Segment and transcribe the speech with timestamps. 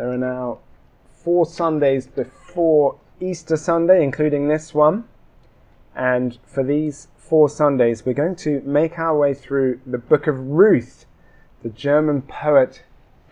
[0.00, 0.60] There are now
[1.12, 5.04] four Sundays before Easter Sunday, including this one.
[5.94, 10.38] And for these four Sundays, we're going to make our way through the book of
[10.38, 11.04] Ruth.
[11.62, 12.82] The German poet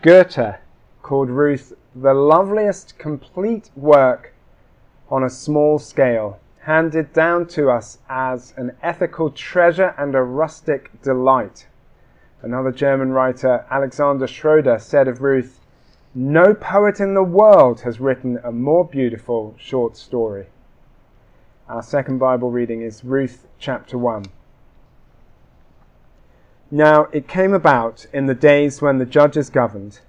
[0.03, 0.59] Goethe
[1.01, 4.35] called Ruth the loveliest complete work
[5.09, 11.01] on a small scale, handed down to us as an ethical treasure and a rustic
[11.01, 11.65] delight.
[12.43, 15.58] Another German writer, Alexander Schroeder, said of Ruth,
[16.15, 20.47] No poet in the world has written a more beautiful short story.
[21.67, 24.25] Our second Bible reading is Ruth chapter 1.
[26.71, 29.99] Now it came about in the days when the judges governed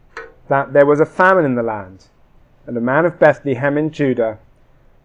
[0.48, 2.06] that there was a famine in the land,
[2.66, 4.38] and a man of Bethlehem in Judah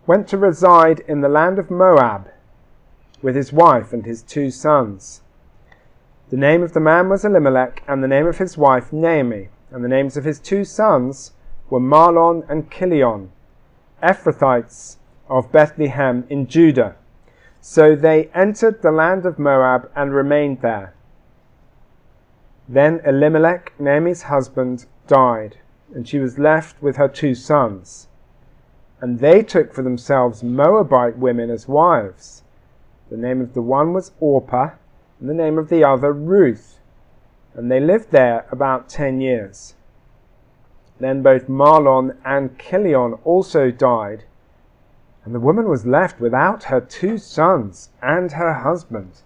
[0.08, 2.30] went to reside in the land of Moab
[3.22, 5.24] with his wife and his two sons.
[6.30, 9.84] The name of the man was Elimelech, and the name of his wife Naomi, and
[9.84, 11.34] the names of his two sons
[11.70, 13.30] were Mahlon and Chilion,
[14.02, 14.96] Ephrathites
[15.28, 16.96] of Bethlehem in Judah.
[17.60, 20.94] So they entered the land of Moab and remained there.
[22.70, 25.58] Then Elimelech, Naomi's husband, died,
[25.94, 28.08] and she was left with her two sons.
[29.02, 32.44] And they took for themselves Moabite women as wives.
[33.10, 34.70] The name of the one was Orpah,
[35.20, 36.75] and the name of the other Ruth.
[37.56, 39.76] And they lived there about ten years.
[41.00, 44.26] Then both Mahlon and Chilion also died,
[45.24, 49.22] and the woman was left without her two sons and her husband.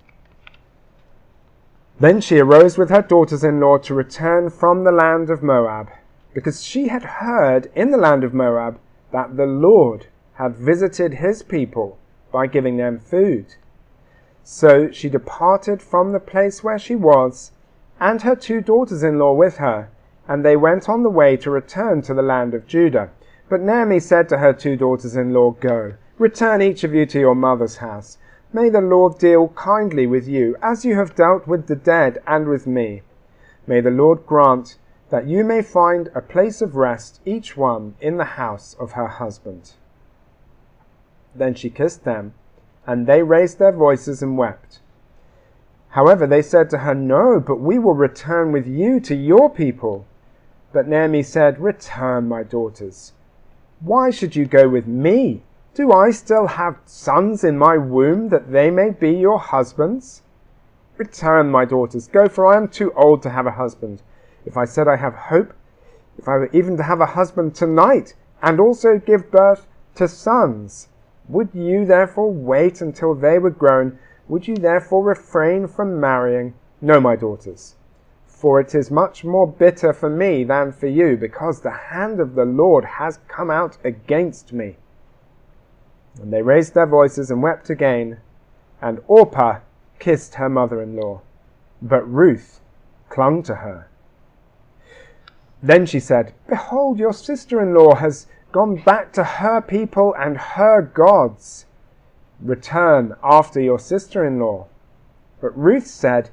[1.99, 5.89] Then she arose with her daughters in law to return from the land of Moab,
[6.33, 8.79] because she had heard in the land of Moab
[9.11, 11.97] that the Lord had visited his people
[12.31, 13.55] by giving them food.
[14.43, 17.51] So she departed from the place where she was,
[17.99, 19.89] and her two daughters in law with her,
[20.27, 23.09] and they went on the way to return to the land of Judah.
[23.49, 27.19] But Naomi said to her two daughters in law, Go, return each of you to
[27.19, 28.17] your mother's house.
[28.53, 32.47] May the Lord deal kindly with you, as you have dealt with the dead and
[32.47, 33.01] with me.
[33.67, 34.77] May the Lord grant
[35.09, 39.07] that you may find a place of rest, each one in the house of her
[39.07, 39.73] husband.
[41.35, 42.33] Then she kissed them,
[42.85, 44.79] and they raised their voices and wept.
[45.89, 50.05] However, they said to her, No, but we will return with you to your people.
[50.71, 53.13] But Naomi said, Return, my daughters.
[53.79, 55.41] Why should you go with me?
[55.73, 60.21] Do I still have sons in my womb that they may be your husbands?
[60.97, 64.01] Return, my daughters, go, for I am too old to have a husband.
[64.45, 65.53] If I said I have hope,
[66.17, 70.89] if I were even to have a husband tonight, and also give birth to sons,
[71.27, 73.97] would you therefore wait until they were grown?
[74.29, 76.53] Would you therefore refrain from marrying?
[76.81, 77.75] No, my daughters,
[78.27, 82.35] for it is much more bitter for me than for you, because the hand of
[82.35, 84.77] the Lord has come out against me.
[86.21, 88.19] And they raised their voices and wept again,
[88.81, 89.59] and Orpah
[89.97, 91.21] kissed her mother in law,
[91.81, 92.61] but Ruth
[93.09, 93.89] clung to her.
[95.63, 100.37] Then she said, Behold, your sister in law has gone back to her people and
[100.37, 101.65] her gods.
[102.41, 104.67] Return after your sister in law.
[105.41, 106.29] But Ruth said,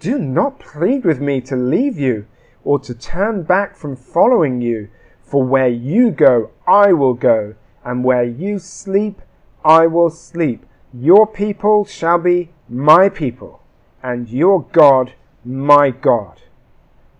[0.00, 2.26] Do not plead with me to leave you
[2.64, 4.88] or to turn back from following you,
[5.22, 7.54] for where you go, I will go,
[7.84, 9.20] and where you sleep,
[9.64, 10.64] I will sleep.
[10.92, 13.62] Your people shall be my people,
[14.02, 15.12] and your God
[15.44, 16.42] my God.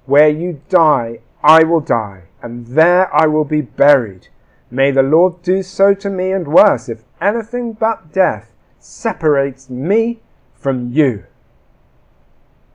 [0.06, 4.28] Where you die, I will die, and there I will be buried.
[4.70, 10.20] May the Lord do so to me and worse, if anything but death separates me
[10.54, 11.24] from you.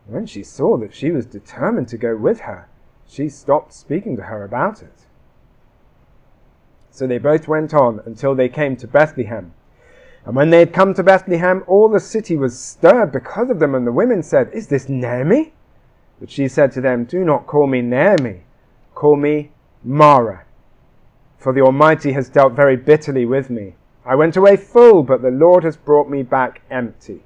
[0.05, 2.67] When she saw that she was determined to go with her,
[3.07, 5.05] she stopped speaking to her about it.
[6.91, 9.53] So they both went on until they came to Bethlehem.
[10.25, 13.75] And when they had come to Bethlehem, all the city was stirred because of them,
[13.75, 15.53] and the women said, Is this Naomi?
[16.19, 18.43] But she said to them, Do not call me Naomi,
[18.93, 19.51] call me
[19.83, 20.45] Mara
[21.43, 23.75] for the Almighty has dealt very bitterly with me.
[24.05, 27.23] I went away full, but the Lord has brought me back empty.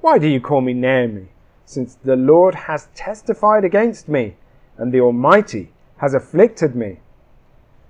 [0.00, 1.28] Why do you call me Naomi,
[1.64, 4.36] since the Lord has testified against me,
[4.78, 7.00] and the Almighty has afflicted me?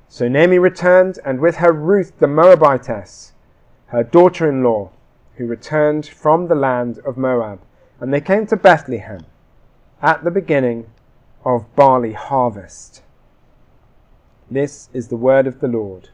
[0.09, 3.33] So Naomi returned, and with her Ruth the Moabitess,
[3.89, 4.91] her daughter in law,
[5.37, 7.61] who returned from the land of Moab,
[8.01, 9.27] and they came to Bethlehem
[10.01, 10.87] at the beginning
[11.45, 13.03] of barley harvest.
[14.51, 16.09] This is the word of the Lord.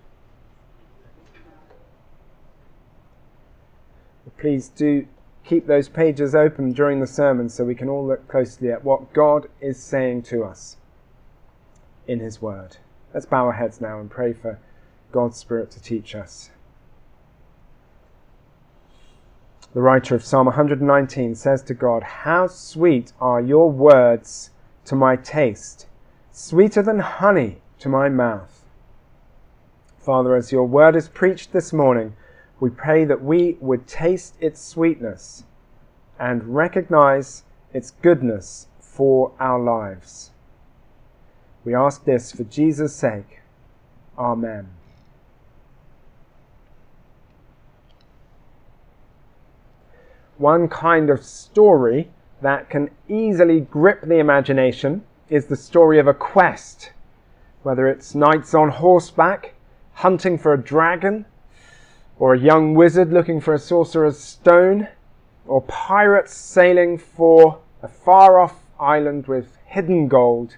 [4.43, 5.07] Please do
[5.45, 9.13] keep those pages open during the sermon so we can all look closely at what
[9.13, 10.79] God is saying to us
[12.09, 12.79] in His Word.
[13.15, 14.59] Let's bow our heads now and pray for
[15.13, 16.51] God's Spirit to teach us.
[19.75, 24.51] The writer of Psalm 119 says to God, How sweet are your words
[24.87, 25.87] to my taste,
[26.33, 28.65] sweeter than honey to my mouth.
[29.99, 32.17] Father, as your word is preached this morning,
[32.63, 35.43] we pray that we would taste its sweetness
[36.17, 37.43] and recognize
[37.75, 40.31] its goodness for our lives.
[41.65, 43.41] We ask this for Jesus' sake.
[44.17, 44.69] Amen.
[50.39, 52.11] One kind of story
[52.43, 56.93] that can easily grip the imagination is the story of a quest,
[57.65, 59.55] whether it's knights on horseback
[59.95, 61.27] hunting for a dragon,
[62.23, 64.87] or a young wizard looking for a sorcerer's stone,
[65.45, 70.57] or pirates sailing for a far off island with hidden gold.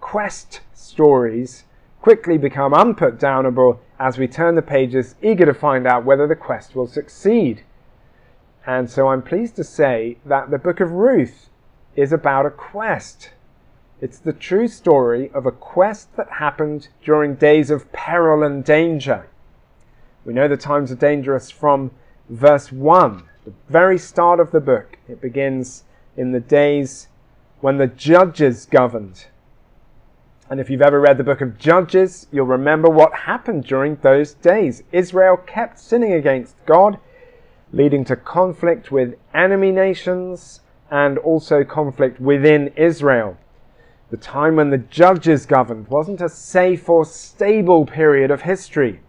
[0.00, 1.64] Quest stories
[2.00, 6.76] quickly become unputdownable as we turn the pages, eager to find out whether the quest
[6.76, 7.64] will succeed.
[8.64, 11.50] And so I'm pleased to say that the book of Ruth
[11.96, 13.32] is about a quest.
[14.00, 19.26] It's the true story of a quest that happened during days of peril and danger.
[20.26, 21.92] We know the times are dangerous from
[22.28, 24.98] verse 1, the very start of the book.
[25.08, 25.84] It begins
[26.16, 27.06] in the days
[27.60, 29.26] when the judges governed.
[30.50, 34.34] And if you've ever read the book of Judges, you'll remember what happened during those
[34.34, 34.82] days.
[34.90, 36.98] Israel kept sinning against God
[37.72, 43.36] leading to conflict with enemy nations and also conflict within Israel.
[44.10, 49.02] The time when the judges governed wasn't a safe or stable period of history.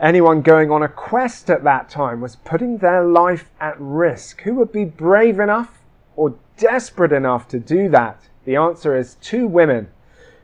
[0.00, 4.40] Anyone going on a quest at that time was putting their life at risk.
[4.42, 5.82] Who would be brave enough
[6.16, 8.28] or desperate enough to do that?
[8.46, 9.88] The answer is two women.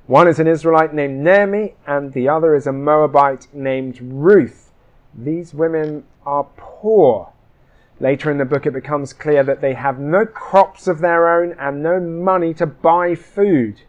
[0.06, 4.72] One is an Israelite named Naomi, and the other is a Moabite named Ruth.
[5.14, 7.32] These women are poor.
[7.98, 11.56] Later in the book, it becomes clear that they have no crops of their own
[11.58, 13.80] and no money to buy food.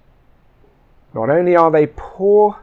[1.14, 2.60] Not only are they poor,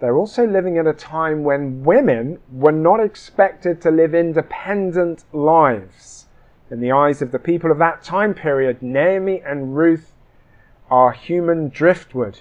[0.00, 6.26] they're also living at a time when women were not expected to live independent lives.
[6.70, 10.12] In the eyes of the people of that time period, Naomi and Ruth
[10.90, 12.40] are human driftwood.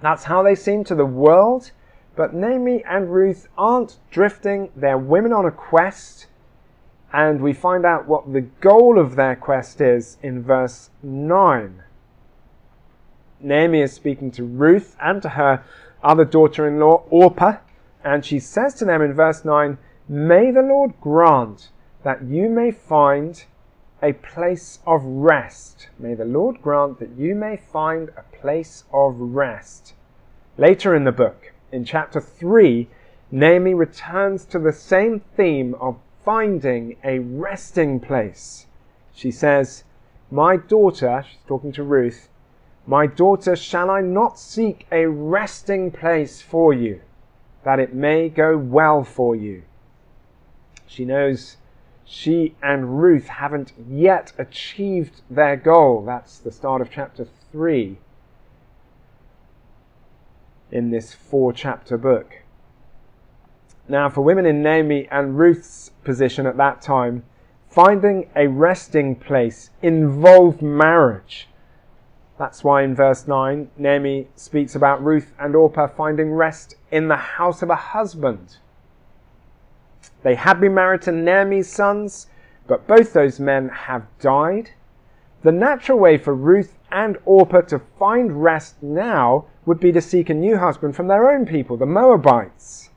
[0.00, 1.72] That's how they seem to the world,
[2.16, 6.26] but Naomi and Ruth aren't drifting, they're women on a quest,
[7.12, 11.82] and we find out what the goal of their quest is in verse 9.
[13.40, 15.62] Naomi is speaking to Ruth and to her
[16.02, 17.58] other daughter in law, Orpah,
[18.04, 19.78] and she says to them in verse 9,
[20.08, 21.70] May the Lord grant
[22.04, 23.44] that you may find
[24.02, 25.88] a place of rest.
[25.98, 29.94] May the Lord grant that you may find a place of rest.
[30.56, 32.88] Later in the book, in chapter 3,
[33.30, 38.66] Naomi returns to the same theme of finding a resting place.
[39.12, 39.84] She says,
[40.30, 42.28] My daughter, she's talking to Ruth,
[42.88, 47.02] my daughter, shall I not seek a resting place for you,
[47.62, 49.64] that it may go well for you?
[50.86, 51.58] She knows
[52.06, 56.02] she and Ruth haven't yet achieved their goal.
[56.02, 57.98] That's the start of chapter 3
[60.72, 62.36] in this four chapter book.
[63.86, 67.24] Now, for women in Naomi and Ruth's position at that time,
[67.68, 71.48] finding a resting place involved marriage.
[72.38, 77.16] That's why in verse 9, Naomi speaks about Ruth and Orpah finding rest in the
[77.16, 78.58] house of a husband.
[80.22, 82.28] They had been married to Naomi's sons,
[82.68, 84.70] but both those men have died.
[85.42, 90.30] The natural way for Ruth and Orpah to find rest now would be to seek
[90.30, 92.90] a new husband from their own people, the Moabites.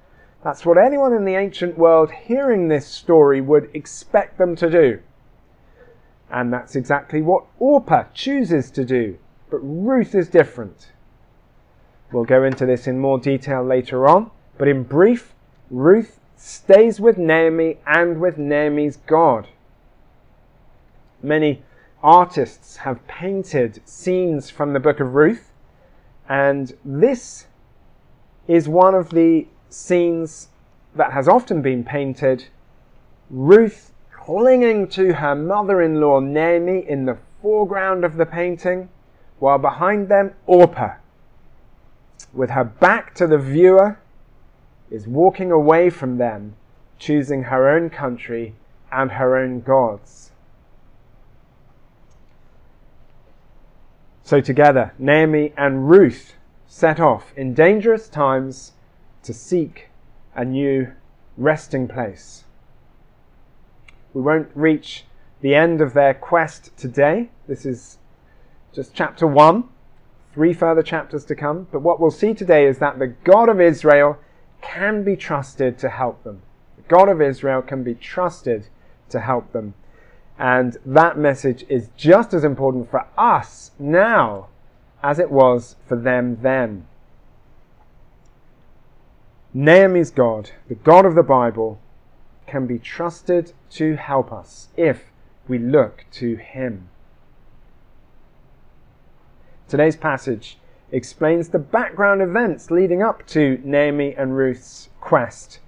[0.44, 5.00] That's what anyone in the ancient world hearing this story would expect them to do.
[6.30, 9.18] And that's exactly what Orpah chooses to do.
[9.52, 10.88] But Ruth is different.
[12.12, 15.34] We'll go into this in more detail later on, but in brief,
[15.70, 19.50] Ruth stays with Naomi and with Naomi's God.
[21.22, 21.64] Many
[22.02, 25.52] artists have painted scenes from the book of Ruth,
[26.30, 27.48] and this
[28.48, 30.48] is one of the scenes
[30.96, 32.46] that has often been painted.
[33.30, 38.90] Ruth clinging to her mother in law Naomi in the foreground of the painting,
[39.42, 40.98] while behind them Orpah,
[42.32, 43.98] with her back to the viewer,
[44.92, 46.56] is walking away from them,
[47.00, 48.54] choosing her own country
[48.92, 50.32] and her own gods.
[54.22, 56.36] So together, Naomi and Ruth
[56.68, 58.74] set off in dangerous times
[59.24, 59.90] to seek
[60.36, 60.92] a new
[61.36, 62.44] resting place.
[64.14, 65.06] We won't reach
[65.42, 67.32] the end of their quest today.
[67.48, 67.98] This is
[68.74, 69.66] just chapter 1,
[70.34, 71.68] three further chapters to come.
[71.72, 74.18] But what we'll see today is that the God of Israel
[74.62, 76.42] can be trusted to help them.
[76.78, 78.68] The God of Israel can be trusted
[79.10, 79.74] to help them.
[80.40, 84.48] And that message is just as important for us now
[85.04, 86.88] as it was for them then.
[89.54, 91.80] Naomi's God, the God of the Bible,
[92.48, 95.06] can be trusted to help us if
[95.48, 96.90] we look to Him.
[99.72, 100.58] Today's passage
[100.92, 105.60] explains the background events leading up to Naomi and Ruth's quest.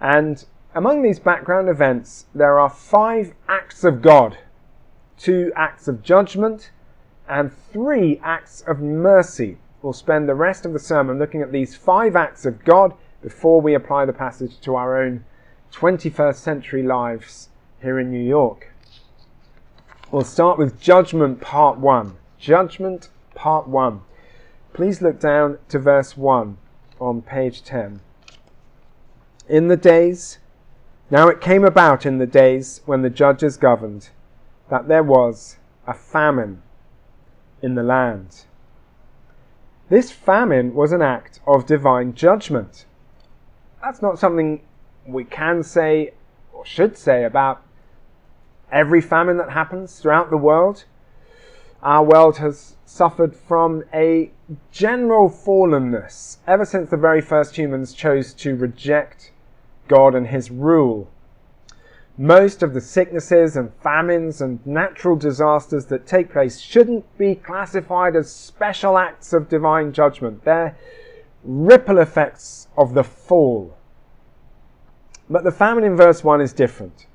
[0.00, 4.38] And among these background events, there are five acts of God,
[5.16, 6.72] two acts of judgment,
[7.28, 9.58] and three acts of mercy.
[9.82, 12.92] We'll spend the rest of the sermon looking at these five acts of God
[13.22, 15.24] before we apply the passage to our own
[15.72, 17.50] 21st century lives
[17.82, 18.72] here in New York.
[20.10, 22.16] We'll start with Judgment Part 1.
[22.40, 24.00] Judgment Part 1.
[24.72, 26.58] Please look down to verse 1
[26.98, 28.00] on page 10.
[29.48, 30.38] In the days,
[31.08, 34.08] now it came about in the days when the judges governed,
[34.70, 36.62] that there was a famine
[37.62, 38.44] in the land.
[39.88, 42.86] This famine was an act of divine judgment.
[43.80, 44.62] That's not something
[45.06, 46.12] we can say
[46.52, 47.62] or should say about
[48.72, 50.86] every famine that happens throughout the world.
[51.82, 54.30] Our world has suffered from a
[54.72, 59.32] general fallenness ever since the very first humans chose to reject
[59.86, 61.08] God and His rule
[62.18, 68.16] most of the sicknesses and famines and natural disasters that take place shouldn't be classified
[68.16, 70.44] as special acts of divine judgment.
[70.44, 70.76] They're
[71.44, 73.76] ripple effects of the fall.
[75.30, 77.06] But the famine in verse 1 is different.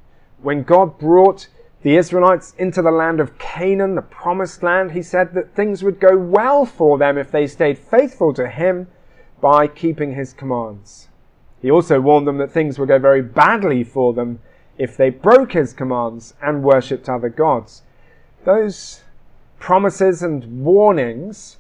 [0.42, 1.50] When God brought
[1.84, 6.00] the Israelites into the land of Canaan, the promised land, he said that things would
[6.00, 8.88] go well for them if they stayed faithful to him
[9.42, 11.10] by keeping his commands.
[11.62, 14.40] He also warned them that things would go very badly for them
[14.78, 17.84] if they broke his commands and worshipped other gods.
[18.46, 19.02] Those
[19.60, 21.58] promises and warnings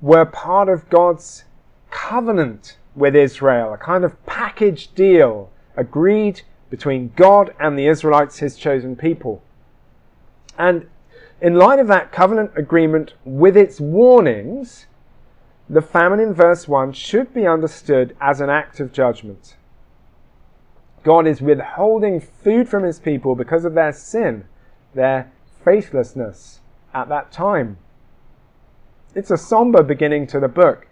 [0.00, 1.44] were part of God's
[1.90, 8.56] covenant with Israel, a kind of package deal agreed between God and the Israelites, his
[8.56, 9.42] chosen people.
[10.58, 10.88] And
[11.40, 14.86] in light of that covenant agreement with its warnings,
[15.70, 19.56] the famine in verse 1 should be understood as an act of judgment.
[21.04, 24.46] God is withholding food from his people because of their sin,
[24.94, 25.30] their
[25.64, 26.60] faithlessness
[26.92, 27.78] at that time.
[29.14, 30.88] It's a somber beginning to the book.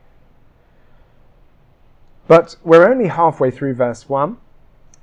[2.29, 4.37] But we're only halfway through verse 1,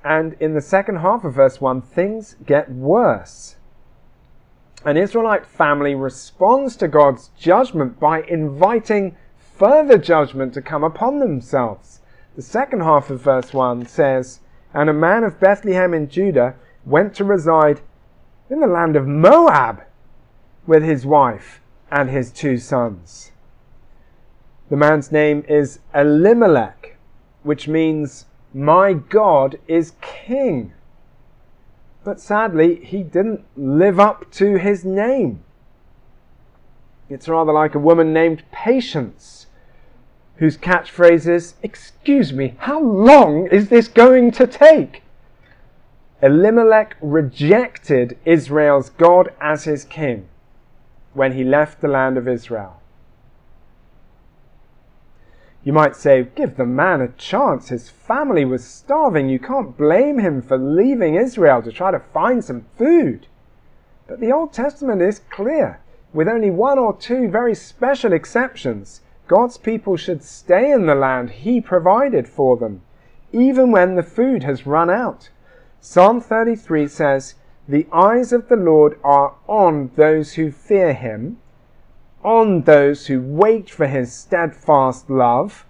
[0.02, 3.56] and in the second half of verse 1, things get worse.
[4.84, 12.00] An Israelite family responds to God's judgment by inviting further judgment to come upon themselves.
[12.36, 14.40] The second half of verse 1 says,
[14.74, 17.80] and a man of Bethlehem in Judah went to reside
[18.50, 19.84] in the land of Moab
[20.66, 23.32] with his wife and his two sons.
[24.68, 26.98] The man's name is Elimelech,
[27.42, 30.74] which means, My God is king.
[32.04, 35.42] But sadly, he didn't live up to his name.
[37.08, 39.46] It's rather like a woman named Patience
[40.36, 45.02] whose catchphrase is, Excuse me, how long is this going to take?
[46.22, 50.28] Elimelech rejected Israel's God as his king
[51.12, 52.80] when he left the land of Israel.
[55.64, 57.70] You might say, give the man a chance.
[57.70, 59.30] His family was starving.
[59.30, 63.26] You can't blame him for leaving Israel to try to find some food.
[64.06, 65.80] But the Old Testament is clear,
[66.12, 69.00] with only one or two very special exceptions.
[69.26, 72.82] God's people should stay in the land He provided for them,
[73.32, 75.30] even when the food has run out.
[75.80, 81.38] Psalm 33 says, The eyes of the Lord are on those who fear Him,
[82.24, 85.66] on those who wait for His steadfast love,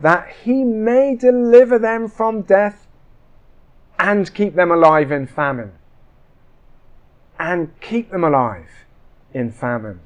[0.00, 2.86] that He may deliver them from death
[3.98, 5.72] and keep them alive in famine.
[7.38, 8.68] And keep them alive
[9.32, 10.00] in famine.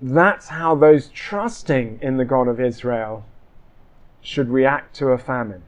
[0.00, 3.24] That's how those trusting in the God of Israel
[4.20, 5.62] should react to a famine.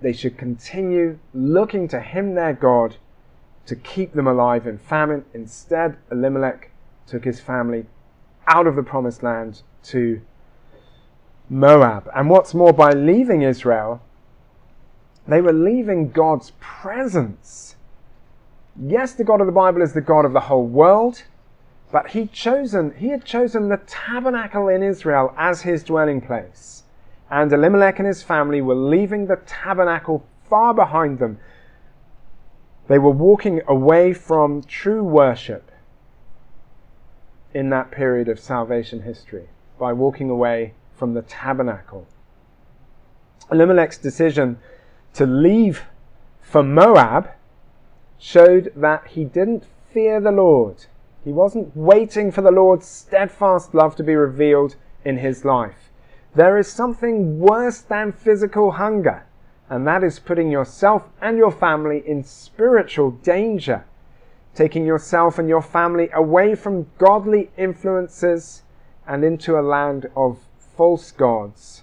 [0.00, 2.96] They should continue looking to Him, their God,
[3.66, 5.24] to keep them alive in famine.
[5.32, 6.70] Instead, Elimelech
[7.06, 7.86] took his family
[8.46, 10.20] out of the promised land to
[11.48, 12.08] Moab.
[12.14, 14.02] And what's more, by leaving Israel,
[15.26, 17.76] they were leaving God's presence.
[18.80, 21.22] Yes, the God of the Bible is the God of the whole world,
[21.92, 26.82] but he chosen he had chosen the tabernacle in Israel as his dwelling place.
[27.30, 31.38] And Elimelech and his family were leaving the tabernacle far behind them.
[32.86, 35.70] They were walking away from true worship
[37.54, 39.48] in that period of salvation history
[39.78, 42.06] by walking away from the tabernacle.
[43.50, 44.58] Elimelech's decision
[45.14, 45.84] to leave
[46.40, 47.30] for Moab
[48.18, 50.86] showed that he didn't fear the Lord.
[51.24, 55.90] He wasn't waiting for the Lord's steadfast love to be revealed in his life.
[56.34, 59.24] There is something worse than physical hunger,
[59.68, 63.84] and that is putting yourself and your family in spiritual danger,
[64.54, 68.62] taking yourself and your family away from godly influences
[69.06, 71.82] and into a land of false gods.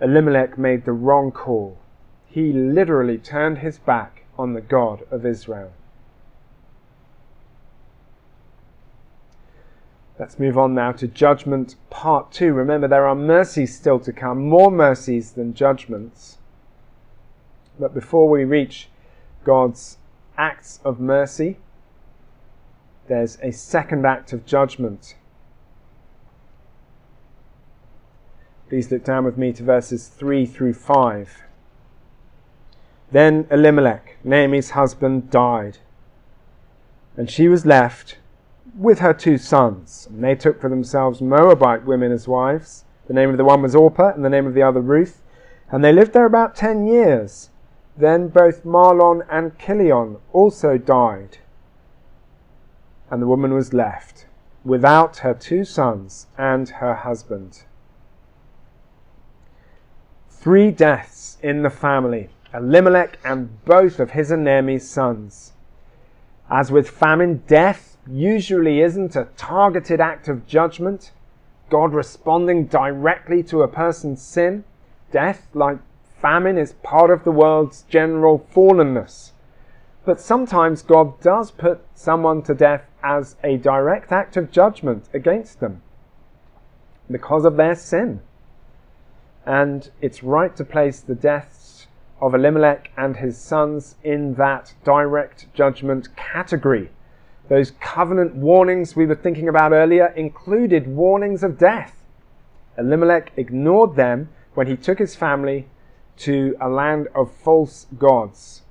[0.00, 1.78] Elimelech made the wrong call.
[2.26, 5.72] He literally turned his back on the God of Israel.
[10.20, 12.52] Let's move on now to judgment part two.
[12.52, 16.36] Remember, there are mercies still to come, more mercies than judgments.
[17.78, 18.90] But before we reach
[19.44, 19.96] God's
[20.36, 21.56] acts of mercy,
[23.08, 25.16] there's a second act of judgment
[28.70, 31.42] Please look down with me to verses 3 through 5.
[33.10, 35.78] Then Elimelech, Naomi's husband, died,
[37.16, 38.18] and she was left
[38.76, 40.08] with her two sons.
[40.10, 42.84] And they took for themselves Moabite women as wives.
[43.06, 45.22] The name of the one was Orpah, and the name of the other Ruth.
[45.70, 47.50] And they lived there about ten years.
[47.96, 51.38] Then both Mahlon and Chilion also died.
[53.10, 54.26] And the woman was left
[54.64, 57.64] without her two sons and her husband.
[60.28, 65.52] Three deaths in the family Elimelech and both of his and Naomi's sons.
[66.50, 71.12] As with famine, death usually isn't a targeted act of judgment,
[71.68, 74.64] God responding directly to a person's sin.
[75.12, 75.78] Death, like
[76.20, 79.32] famine, is part of the world's general fallenness.
[80.04, 85.60] But sometimes God does put someone to death as a direct act of judgment against
[85.60, 85.82] them
[87.10, 88.20] because of their sin
[89.46, 91.86] and it's right to place the deaths
[92.20, 96.90] of Elimelech and his sons in that direct judgment category.
[97.50, 101.96] Those covenant warnings we were thinking about earlier included warnings of death.
[102.78, 105.66] Elimelech ignored them when he took his family
[106.18, 108.62] to a land of false gods.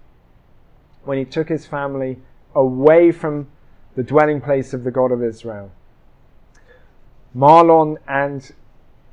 [1.04, 2.20] When he took his family
[2.56, 3.50] away from
[3.98, 5.72] the dwelling place of the God of Israel.
[7.36, 8.50] Mahlon and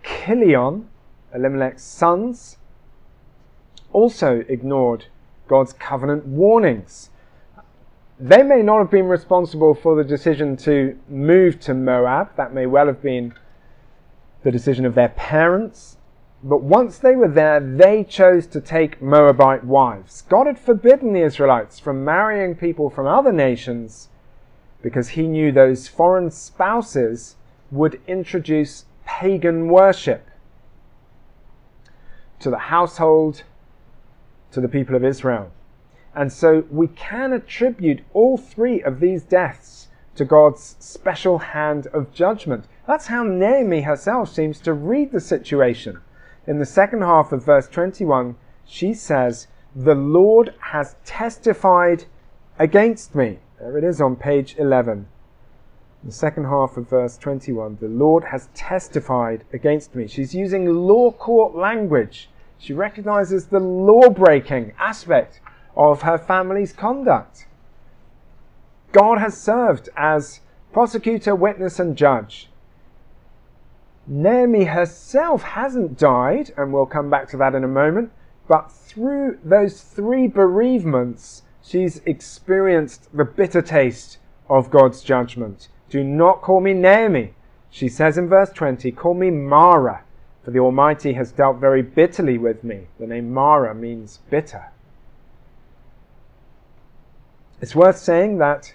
[0.05, 0.89] Chilion
[1.35, 2.57] Elimelech's sons
[3.93, 5.07] also ignored
[5.49, 7.11] God's covenant warnings.
[8.19, 12.35] They may not have been responsible for the decision to move to Moab.
[12.37, 13.35] That may well have been
[14.43, 15.99] the decision of their parents.
[16.43, 20.23] But once they were there, they chose to take Moabite wives.
[20.23, 24.09] God had forbidden the Israelites from marrying people from other nations
[24.83, 27.37] because he knew those foreign spouses
[27.71, 30.31] would introduce pagan worship
[32.39, 33.43] to the household,
[34.53, 35.51] to the people of Israel.
[36.17, 42.11] And so we can attribute all three of these deaths to God's special hand of
[42.11, 42.65] judgment.
[42.87, 46.01] That's how Naomi herself seems to read the situation.
[46.47, 52.07] In the second half of verse 21, she says, The Lord has testified
[52.59, 53.41] against me.
[53.61, 55.09] There it is on page 11.
[56.03, 60.07] The second half of verse 21, the Lord has testified against me.
[60.07, 62.31] She's using law court language.
[62.57, 65.41] She recognizes the law breaking aspect
[65.77, 67.47] of her family's conduct.
[68.93, 70.41] God has served as
[70.73, 72.49] prosecutor, witness, and judge.
[74.07, 78.13] Naomi herself hasn't died, and we'll come back to that in a moment,
[78.49, 85.69] but through those three bereavements, she's experienced the bitter taste of God's judgment.
[85.91, 87.35] Do not call me Naomi.
[87.69, 90.05] She says in verse 20, call me Mara,
[90.45, 92.87] for the Almighty has dealt very bitterly with me.
[93.01, 94.71] The name Mara means bitter.
[97.61, 98.75] It's worth saying that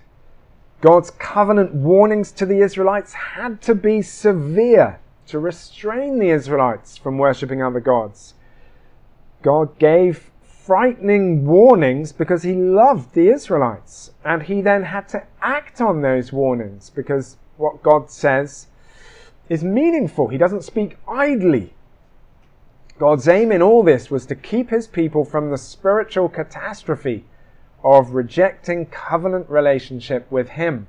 [0.82, 7.18] God's covenant warnings to the Israelites had to be severe to restrain the Israelites from
[7.18, 8.34] worshipping other gods.
[9.44, 14.12] God gave frightening warnings because he loved the Israelites.
[14.26, 18.68] And he then had to act on those warnings because what God says
[19.50, 20.30] is meaningful.
[20.30, 21.74] He doesn't speak idly.
[22.98, 27.26] God's aim in all this was to keep his people from the spiritual catastrophe
[27.84, 30.88] of rejecting covenant relationship with him.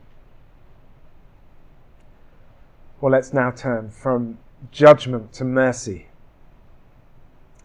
[3.01, 4.39] Well, let's now turn from
[4.71, 6.07] judgment to mercy.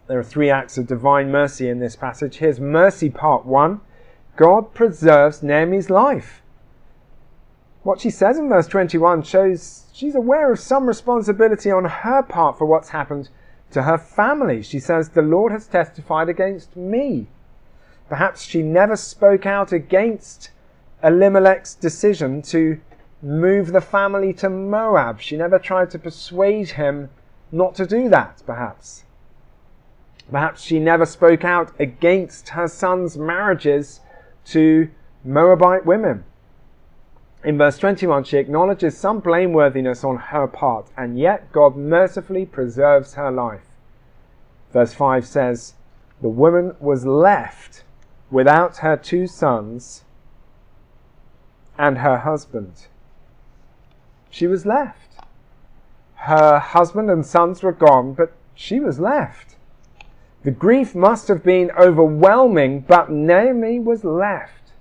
[0.07, 2.37] There are three acts of divine mercy in this passage.
[2.37, 3.81] Here's mercy part one
[4.35, 6.41] God preserves Naomi's life.
[7.83, 12.57] What she says in verse 21 shows she's aware of some responsibility on her part
[12.57, 13.29] for what's happened
[13.71, 14.61] to her family.
[14.61, 17.27] She says, The Lord has testified against me.
[18.09, 20.51] Perhaps she never spoke out against
[21.03, 22.79] Elimelech's decision to
[23.21, 25.19] move the family to Moab.
[25.19, 27.09] She never tried to persuade him
[27.51, 29.03] not to do that, perhaps.
[30.31, 34.01] Perhaps she never spoke out against her son's marriages
[34.45, 34.89] to
[35.23, 36.23] Moabite women.
[37.43, 43.13] In verse 21, she acknowledges some blameworthiness on her part, and yet God mercifully preserves
[43.13, 43.67] her life.
[44.73, 45.75] Verse 5 says,
[46.21, 47.83] The woman was left
[48.29, 50.03] without her two sons
[51.77, 52.87] and her husband.
[54.29, 55.19] She was left.
[56.15, 59.55] Her husband and sons were gone, but she was left.
[60.43, 64.71] The grief must have been overwhelming, but Naomi was left.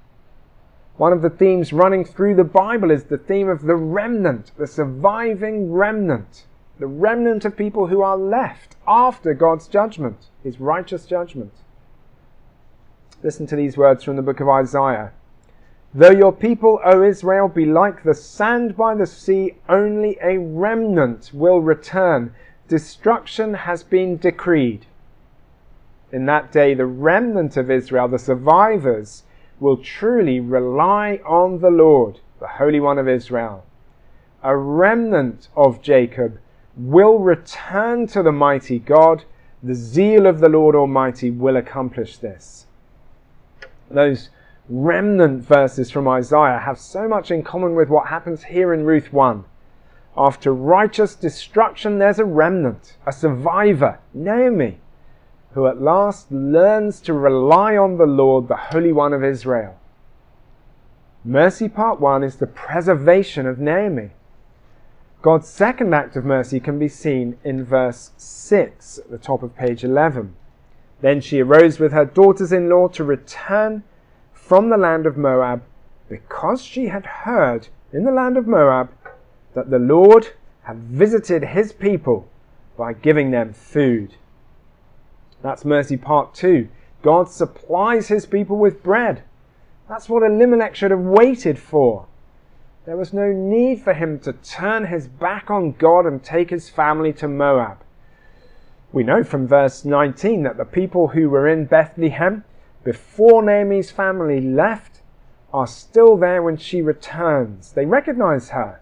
[0.96, 4.66] One of the themes running through the Bible is the theme of the remnant, the
[4.66, 6.46] surviving remnant,
[6.78, 11.52] the remnant of people who are left after God's judgment, his righteous judgment.
[13.22, 15.12] Listen to these words from the book of Isaiah.
[15.94, 21.30] Though your people, O Israel, be like the sand by the sea, only a remnant
[21.32, 22.34] will return.
[22.68, 24.84] Destruction has been decreed.
[26.12, 29.22] In that day, the remnant of Israel, the survivors,
[29.58, 33.64] will truly rely on the Lord, the Holy One of Israel.
[34.42, 36.38] A remnant of Jacob
[36.76, 39.24] will return to the mighty God.
[39.62, 42.65] The zeal of the Lord Almighty will accomplish this.
[43.90, 44.30] Those
[44.68, 49.12] remnant verses from Isaiah have so much in common with what happens here in Ruth
[49.12, 49.44] 1.
[50.16, 54.78] After righteous destruction, there's a remnant, a survivor, Naomi
[55.56, 59.80] who at last learns to rely on the Lord, the Holy One of Israel.
[61.24, 64.10] Mercy part one is the preservation of Naomi.
[65.22, 69.56] God's second act of mercy can be seen in verse 6 at the top of
[69.56, 70.36] page 11.
[71.00, 73.82] Then she arose with her daughters in law to return
[74.32, 75.62] from the land of Moab
[76.08, 78.90] because she had heard in the land of Moab
[79.54, 80.28] that the Lord
[80.62, 82.28] had visited his people
[82.76, 84.14] by giving them food.
[85.42, 86.68] That's mercy part two.
[87.02, 89.22] God supplies his people with bread.
[89.88, 92.06] That's what Elimelech should have waited for.
[92.84, 96.68] There was no need for him to turn his back on God and take his
[96.68, 97.78] family to Moab.
[98.96, 102.44] We know from verse 19 that the people who were in Bethlehem
[102.82, 105.02] before Naomi's family left
[105.52, 107.72] are still there when she returns.
[107.72, 108.80] They recognize her.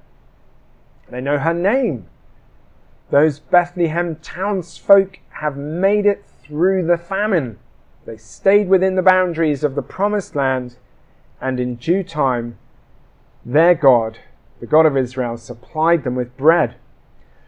[1.10, 2.06] They know her name.
[3.10, 7.58] Those Bethlehem townsfolk have made it through the famine.
[8.06, 10.76] They stayed within the boundaries of the promised land,
[11.40, 12.56] and in due time,
[13.44, 14.20] their God,
[14.60, 16.76] the God of Israel, supplied them with bread.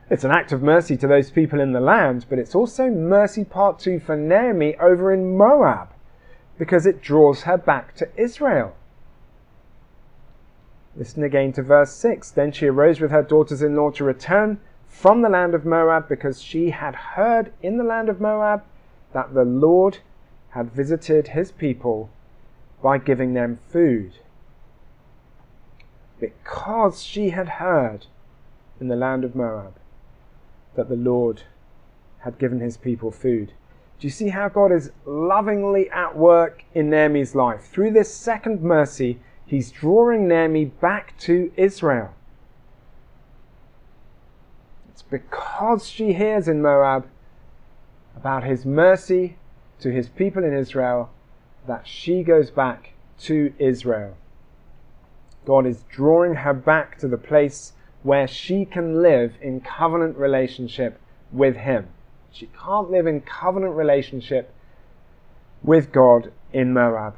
[0.09, 3.45] It's an act of mercy to those people in the land, but it's also mercy
[3.45, 5.89] part two for Naomi over in Moab,
[6.59, 8.77] because it draws her back to Israel.
[10.95, 12.31] Listen again to verse 6.
[12.31, 16.09] Then she arose with her daughters in law to return from the land of Moab,
[16.09, 18.63] because she had heard in the land of Moab
[19.13, 19.99] that the Lord
[20.51, 22.11] had visited his people
[22.81, 24.13] by giving them food.
[26.21, 28.07] Because she had heard
[28.81, 29.75] in the land of Moab
[30.77, 31.43] that the Lord
[32.21, 33.53] had given his people food.
[33.99, 37.67] Do you see how God is lovingly at work in Naomi's life?
[37.71, 42.15] Through this second mercy, he's drawing Naomi back to Israel.
[44.91, 47.07] It's because she hears in Moab
[48.17, 49.37] about his mercy
[49.81, 51.11] to his people in Israel
[51.67, 54.17] that she goes back to Israel.
[55.47, 57.73] God is drawing her back to the place
[58.07, 61.01] where she can live in covenant relationship
[61.33, 61.89] with him.
[62.31, 64.55] She can't live in covenant relationship
[65.61, 67.17] with God in Moab.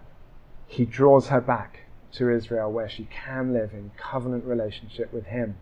[0.66, 1.80] He draws her back
[2.12, 5.56] to Israel where she can live in covenant relationship with him.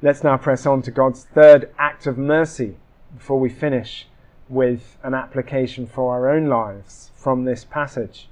[0.00, 2.76] Let's now press on to God's third act of mercy
[3.14, 4.08] before we finish
[4.48, 8.30] with an application for our own lives from this passage.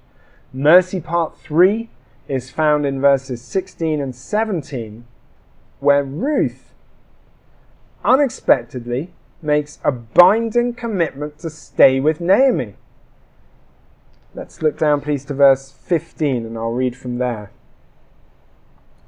[0.51, 1.91] Mercy part 3
[2.33, 5.05] is found in verses 16 and 17,
[5.81, 6.73] where Ruth
[8.03, 12.77] unexpectedly makes a binding commitment to stay with Naomi.
[14.35, 17.51] Let's look down, please, to verse 15, and I'll read from there.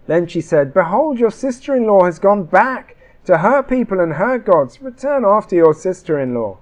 [0.07, 4.15] Then she said, Behold, your sister in law has gone back to her people and
[4.15, 4.83] her gods.
[4.83, 6.59] Return after your sister in law.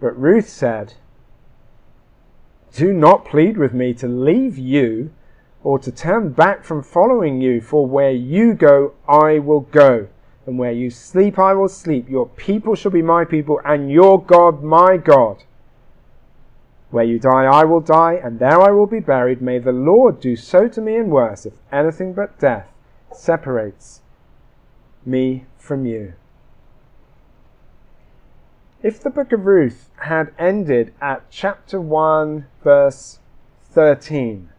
[0.00, 0.94] But Ruth said,
[2.74, 5.12] Do not plead with me to leave you
[5.62, 10.08] or to turn back from following you, for where you go, I will go,
[10.44, 12.10] and where you sleep, I will sleep.
[12.10, 15.44] Your people shall be my people, and your God my God.
[16.90, 19.40] Where you die, I will die, and there I will be buried.
[19.40, 22.68] May the Lord do so to me and worse, if anything but death
[23.12, 24.02] separates
[25.06, 26.14] me from you.
[28.84, 33.18] If the book of Ruth had ended at chapter 1, verse
[33.70, 34.50] 13,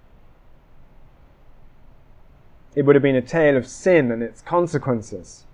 [2.74, 5.46] it would have been a tale of sin and its consequences.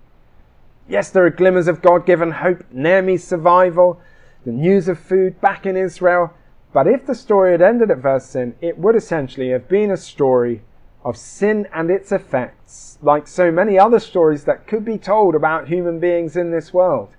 [0.88, 4.00] Yes, there are glimmers of God given hope, Naomi's survival,
[4.46, 6.32] the news of food back in Israel.
[6.72, 9.98] But if the story had ended at verse sin, it would essentially have been a
[9.98, 10.62] story
[11.04, 15.68] of sin and its effects, like so many other stories that could be told about
[15.68, 17.10] human beings in this world.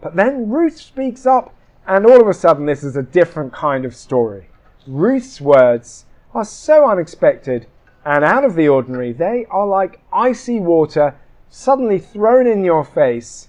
[0.00, 1.54] But then Ruth speaks up,
[1.86, 4.48] and all of a sudden, this is a different kind of story.
[4.86, 7.66] Ruth's words are so unexpected
[8.04, 9.12] and out of the ordinary.
[9.12, 11.16] They are like icy water
[11.50, 13.48] suddenly thrown in your face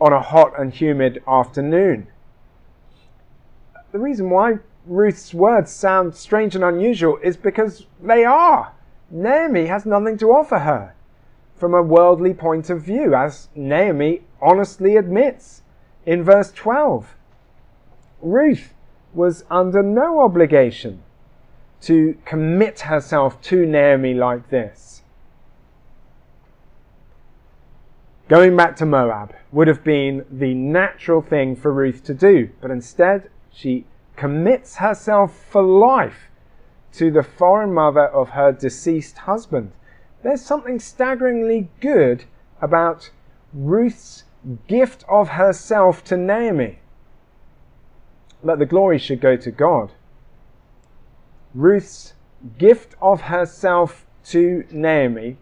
[0.00, 2.08] on a hot and humid afternoon.
[3.92, 8.72] The reason why Ruth's words sound strange and unusual is because they are.
[9.10, 10.94] Naomi has nothing to offer her
[11.56, 15.62] from a worldly point of view, as Naomi honestly admits
[16.08, 17.14] in verse 12.
[18.22, 18.72] Ruth
[19.12, 21.02] was under no obligation
[21.82, 25.02] to commit herself to Naomi like this.
[28.26, 32.70] Going back to Moab would have been the natural thing for Ruth to do, but
[32.70, 33.84] instead she
[34.16, 36.30] commits herself for life
[36.94, 39.72] to the foreign mother of her deceased husband.
[40.22, 42.24] There's something staggeringly good
[42.62, 43.10] about
[43.52, 44.24] Ruth's
[44.66, 46.78] gift of herself to Naomi.
[48.42, 49.92] But the glory should go to God.
[51.54, 52.14] Ruth's
[52.58, 55.38] gift of herself to Naomi,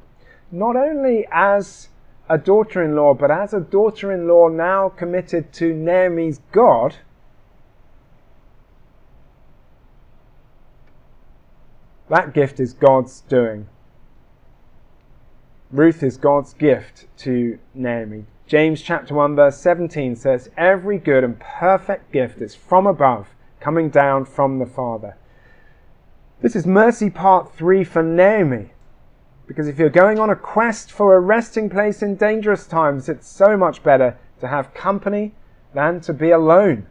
[0.51, 1.89] not only as
[2.29, 6.97] a daughter in law, but as a daughter in law now committed to Naomi's God,
[12.09, 13.69] that gift is God's doing.
[15.71, 18.25] Ruth is God's gift to Naomi.
[18.47, 23.91] James chapter 1 verse 17 says, Every good and perfect gift is from above, coming
[23.91, 25.17] down from the Father.
[26.43, 28.71] This is mercy part 3 for Naomi.
[29.49, 33.27] Because if you're going on a quest for a resting place in dangerous times, it's
[33.27, 35.35] so much better to have company
[35.75, 36.87] than to be alone.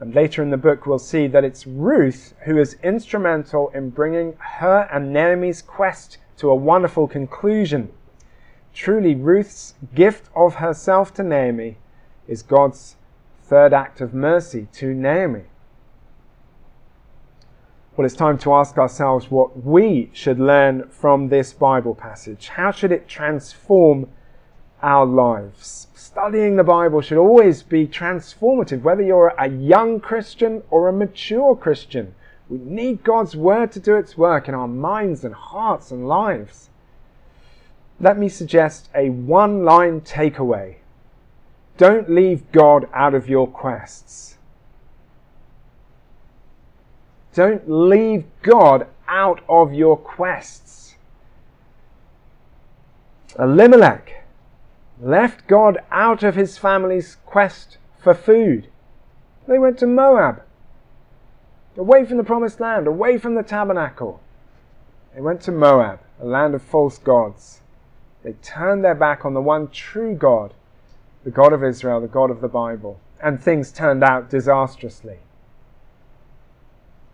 [0.00, 4.34] And later in the book, we'll see that it's Ruth who is instrumental in bringing
[4.38, 7.92] her and Naomi's quest to a wonderful conclusion.
[8.78, 11.78] Truly, Ruth's gift of herself to Naomi
[12.28, 12.94] is God's
[13.42, 15.46] third act of mercy to Naomi.
[17.96, 22.50] Well, it's time to ask ourselves what we should learn from this Bible passage.
[22.50, 24.10] How should it transform
[24.80, 25.88] our lives?
[25.96, 31.56] Studying the Bible should always be transformative, whether you're a young Christian or a mature
[31.56, 32.14] Christian.
[32.48, 36.68] We need God's Word to do its work in our minds and hearts and lives
[38.00, 40.76] let me suggest a one line takeaway.
[41.76, 44.36] Don't leave God out of your quests.
[47.34, 50.96] Don't leave God out of your quests.
[53.38, 54.24] Elimelech
[55.00, 58.68] left God out of his family's quest for food.
[59.46, 60.42] They went to Moab,
[61.76, 64.20] away from the promised land, away from the tabernacle.
[65.14, 67.60] They went to Moab, a land of false gods.
[68.22, 70.54] They turned their back on the one true God,
[71.24, 75.18] the God of Israel, the God of the Bible, and things turned out disastrously.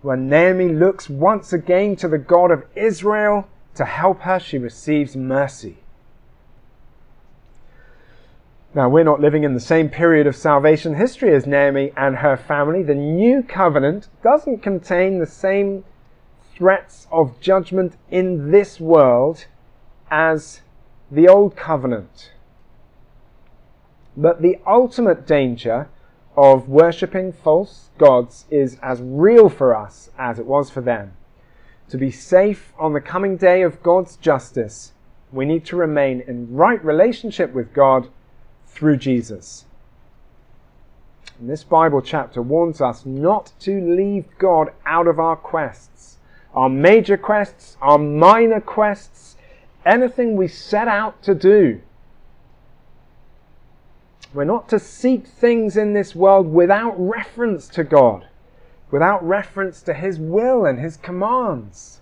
[0.03, 5.17] When Naomi looks once again to the God of Israel to help her, she receives
[5.17, 5.79] mercy.
[8.75, 12.37] Now, we're not living in the same period of salvation history as Naomi and her
[12.37, 12.83] family.
[12.83, 15.85] The new covenant doesn't contain the same
[16.57, 19.47] threats of judgment in this world
[20.11, 20.61] as
[21.11, 22.33] the Old Covenant.
[24.17, 25.89] But the ultimate danger
[26.37, 31.17] of worshipping false gods is as real for us as it was for them.
[31.91, 34.93] To be safe on the coming day of God's justice,
[35.33, 38.09] we need to remain in right relationship with God
[38.67, 39.67] through Jesus.
[41.39, 46.19] And this Bible chapter warns us not to leave God out of our quests,
[46.55, 49.34] our major quests, our minor quests,
[49.87, 51.81] anything we set out to do.
[54.33, 58.27] We're not to seek things in this world without reference to God,
[58.91, 62.01] without reference to His will and His commands.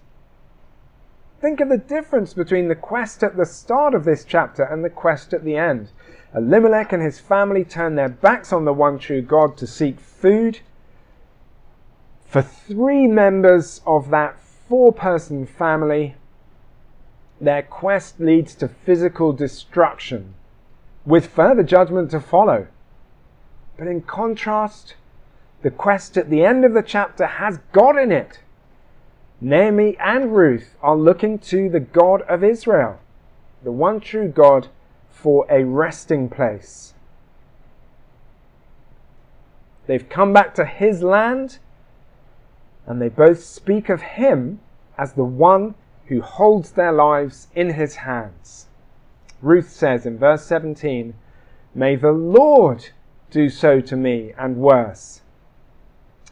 [1.43, 4.91] Think of the difference between the quest at the start of this chapter and the
[4.91, 5.91] quest at the end.
[6.35, 10.61] Elimelech and his family turned their backs on the one true God to seek food.
[12.25, 16.15] For three members of that four person family,
[17.43, 20.35] their quest leads to physical destruction,
[21.05, 22.69] with further judgment to follow.
[23.77, 24.95] But in contrast,
[25.63, 28.39] the quest at the end of the chapter has God in it.
[29.41, 33.01] Naomi and Ruth are looking to the God of Israel,
[33.65, 34.69] the one true God
[35.11, 36.95] for a resting place.
[39.89, 41.59] They've come back to his land,
[42.87, 44.61] and they both speak of him
[44.97, 45.75] as the one
[46.07, 48.67] who holds their lives in his hands.
[49.41, 51.15] Ruth says in verse 17,
[51.75, 52.91] May the Lord
[53.31, 55.23] do so to me and worse,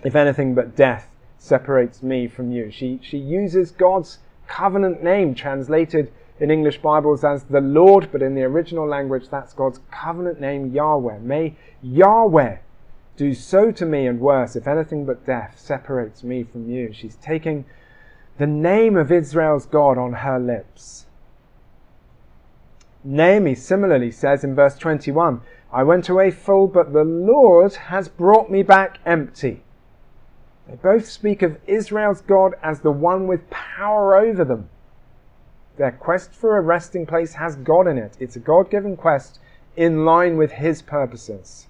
[0.05, 2.71] if anything but death separates me from you.
[2.71, 8.35] She, she uses God's covenant name translated in English Bibles as the Lord, but in
[8.35, 11.19] the original language, that's God's covenant name, Yahweh.
[11.19, 12.59] May Yahweh
[13.17, 16.93] do so to me and worse, if anything but death separates me from you.
[16.93, 17.65] She's taking
[18.41, 21.05] the name of Israel's God on her lips.
[23.05, 28.51] Naomi similarly says in verse 21 I went away full, but the Lord has brought
[28.51, 29.63] me back empty.
[30.67, 34.71] They both speak of Israel's God as the one with power over them.
[35.77, 38.17] Their quest for a resting place has God in it.
[38.19, 39.39] It's a God given quest
[39.77, 41.67] in line with His purposes.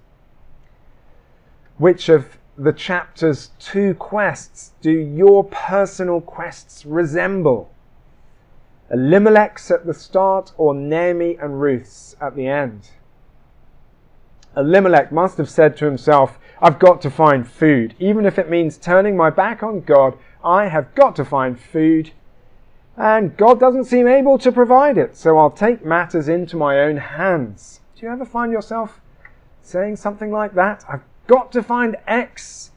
[1.78, 7.72] Which of the chapter's two quests do your personal quests resemble?
[8.90, 12.90] Elimelech's at the start or Naomi and Ruth's at the end?
[14.56, 17.94] Elimelech must have said to himself, I've got to find food.
[17.98, 22.10] Even if it means turning my back on God, I have got to find food
[22.96, 26.98] and God doesn't seem able to provide it, so I'll take matters into my own
[26.98, 27.80] hands.
[27.96, 29.00] Do you ever find yourself
[29.62, 30.84] saying something like that?
[30.86, 32.72] I've got to find X,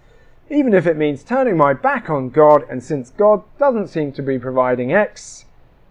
[0.47, 4.21] even if it means turning my back on God, and since God doesn't seem to
[4.21, 5.45] be providing X,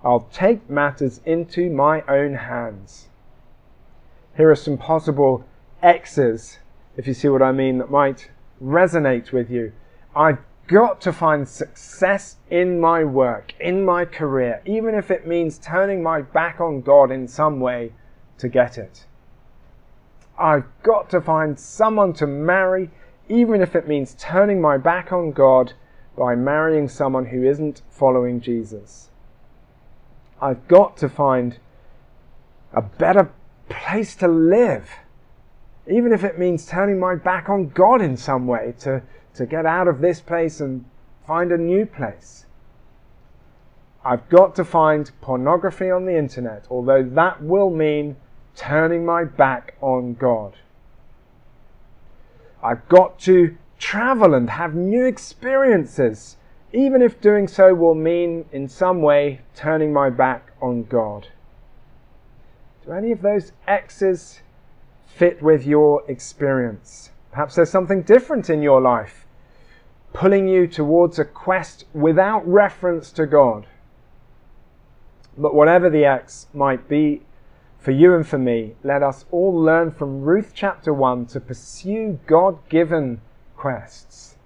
[0.05, 3.09] I'll take matters into my own hands.
[4.37, 5.45] Here are some possible
[5.83, 6.61] X's,
[6.97, 8.31] if you see what I mean, that might
[8.63, 9.73] resonate with you.
[10.15, 15.59] I've got to find success in my work, in my career, even if it means
[15.59, 17.93] turning my back on God in some way
[18.39, 19.05] to get it.
[20.39, 22.91] I've got to find someone to marry,
[23.29, 25.75] even if it means turning my back on God
[26.17, 29.11] by marrying someone who isn't following Jesus.
[30.41, 31.59] I've got to find
[32.73, 33.31] a better
[33.69, 34.91] place to live,
[35.87, 39.03] even if it means turning my back on God in some way to
[39.35, 40.85] to get out of this place and
[41.27, 42.47] find a new place.
[44.05, 48.17] I've got to find pornography on the internet, although that will mean
[48.55, 50.55] turning my back on God.
[52.63, 56.37] I've got to travel and have new experiences,
[56.73, 61.29] even if doing so will mean in some way turning my back on God.
[62.85, 64.41] Do any of those X's
[65.07, 67.11] fit with your experience?
[67.31, 69.27] Perhaps there's something different in your life
[70.13, 73.67] pulling you towards a quest without reference to God.
[75.37, 77.23] But whatever the X might be
[77.83, 82.21] for you and for me, let us all learn from Ruth chapter 1 to pursue
[82.29, 83.21] God given
[83.57, 84.37] quests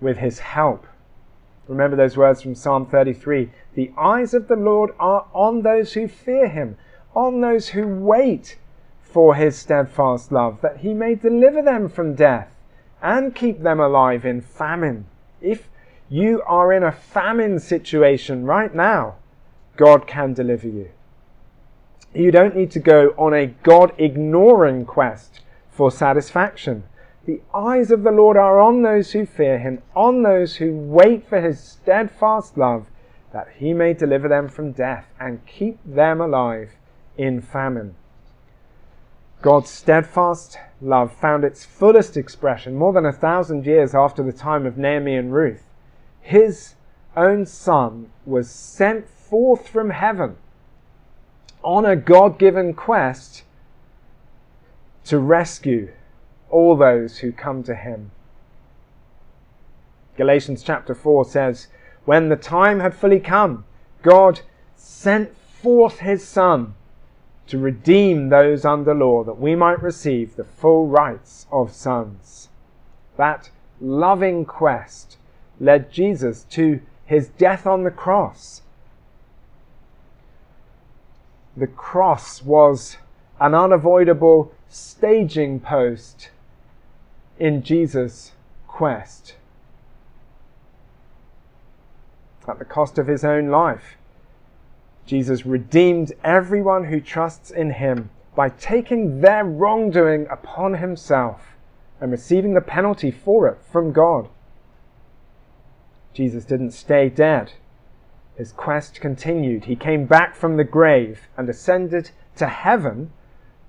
[0.00, 0.84] with His help.
[1.68, 6.08] Remember those words from Psalm 33 The eyes of the Lord are on those who
[6.08, 6.76] fear Him,
[7.14, 8.58] on those who wait
[9.00, 12.56] for His steadfast love, that He may deliver them from death
[13.00, 15.06] and keep them alive in famine.
[15.40, 15.68] If
[16.08, 19.14] you are in a famine situation right now,
[19.76, 20.90] God can deliver you.
[22.14, 26.84] You don't need to go on a God ignoring quest for satisfaction.
[27.26, 31.26] The eyes of the Lord are on those who fear him, on those who wait
[31.26, 32.86] for his steadfast love,
[33.32, 36.70] that he may deliver them from death and keep them alive
[37.18, 37.96] in famine.
[39.42, 44.66] God's steadfast love found its fullest expression more than a thousand years after the time
[44.66, 45.64] of Naomi and Ruth.
[46.20, 46.76] His
[47.16, 50.36] own son was sent forth from heaven
[51.64, 53.42] on a God given quest
[55.04, 55.90] to rescue
[56.50, 58.10] all those who come to him.
[60.16, 61.66] Galatians chapter 4 says,
[62.04, 63.64] When the time had fully come,
[64.02, 64.42] God
[64.76, 66.74] sent forth his Son
[67.46, 72.48] to redeem those under law, that we might receive the full rights of sons.
[73.16, 73.50] That
[73.80, 75.18] loving quest
[75.60, 78.62] led Jesus to his death on the cross.
[81.56, 82.96] The cross was
[83.40, 86.30] an unavoidable staging post
[87.38, 88.32] in Jesus'
[88.66, 89.36] quest.
[92.48, 93.96] At the cost of his own life,
[95.06, 101.54] Jesus redeemed everyone who trusts in him by taking their wrongdoing upon himself
[102.00, 104.28] and receiving the penalty for it from God.
[106.12, 107.52] Jesus didn't stay dead.
[108.36, 109.66] His quest continued.
[109.66, 113.12] He came back from the grave and ascended to heaven,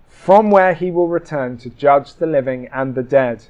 [0.07, 3.45] from where he will return to judge the living and the dead.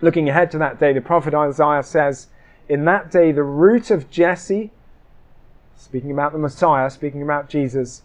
[0.00, 2.28] Looking ahead to that day, the prophet Isaiah says,
[2.68, 4.70] In that day, the root of Jesse
[5.76, 8.02] speaking about the Messiah, speaking about Jesus,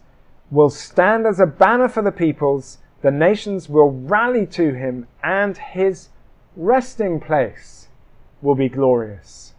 [0.50, 2.78] will stand as a banner for the peoples.
[3.02, 6.10] The nations will rally to him, and his
[6.56, 7.88] resting place
[8.42, 9.51] will be glorious.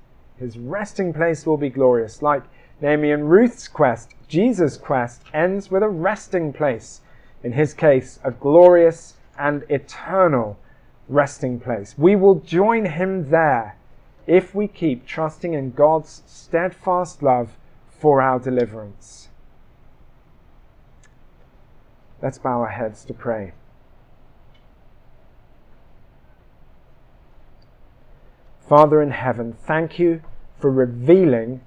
[0.42, 2.20] His resting place will be glorious.
[2.20, 2.42] Like
[2.80, 7.00] Naomi and Ruth's quest, Jesus' quest ends with a resting place.
[7.44, 10.58] In his case, a glorious and eternal
[11.08, 11.94] resting place.
[11.96, 13.76] We will join him there
[14.26, 17.56] if we keep trusting in God's steadfast love
[17.88, 19.28] for our deliverance.
[22.20, 23.52] Let's bow our heads to pray.
[28.68, 30.22] Father in heaven, thank you
[30.62, 31.60] for revealing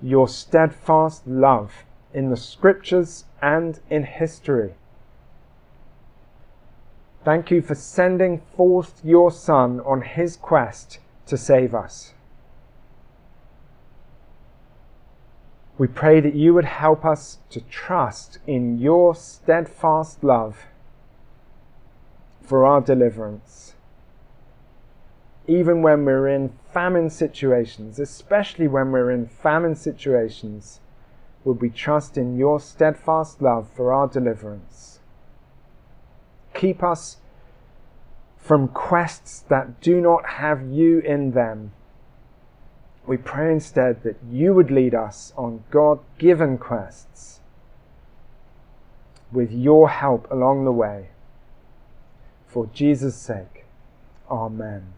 [0.00, 1.84] your steadfast love
[2.14, 4.72] in the scriptures and in history.
[7.22, 12.14] Thank you for sending forth your Son on his quest to save us.
[15.76, 20.64] We pray that you would help us to trust in your steadfast love
[22.42, 23.74] for our deliverance.
[25.50, 30.80] Even when we're in famine situations, especially when we're in famine situations,
[31.44, 35.00] would we trust in your steadfast love for our deliverance?
[36.54, 37.16] Keep us
[38.36, 41.72] from quests that do not have you in them
[43.10, 47.40] we pray instead that you would lead us on God given quests
[49.32, 51.08] with your help along the way.
[52.46, 53.64] For Jesus' sake,
[54.30, 54.92] Amen.